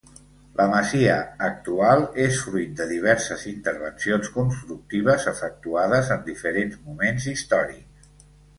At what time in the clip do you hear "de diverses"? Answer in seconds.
2.79-3.45